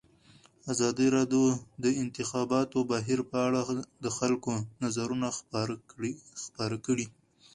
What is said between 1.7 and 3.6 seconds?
د انتخاباتو بهیر په